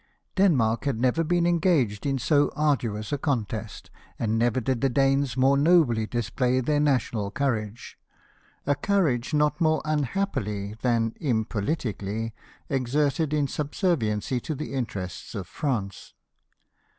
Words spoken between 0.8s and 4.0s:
had never been engaged in so arduous a contest,